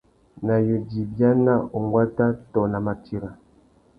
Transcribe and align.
Nà 0.45 0.53
yudza 0.67 0.95
ibiana, 1.03 1.53
unguata 1.77 2.25
tô 2.51 2.61
nà 2.71 2.79
matira. 2.85 3.29